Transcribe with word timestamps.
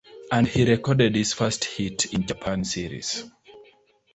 And 0.31 0.47
he 0.47 0.67
recorded 0.67 1.13
his 1.13 1.31
first 1.33 1.63
hit 1.63 2.11
in 2.11 2.21
the 2.21 2.29
Japan 2.33 2.63
Series. 2.65 3.23